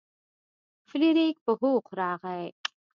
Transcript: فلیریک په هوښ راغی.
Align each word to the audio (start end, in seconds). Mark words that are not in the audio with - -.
فلیریک 0.89 1.35
په 1.45 1.51
هوښ 1.59 1.85
راغی. 1.99 2.45